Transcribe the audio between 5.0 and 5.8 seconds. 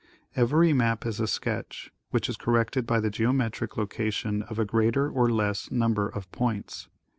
or less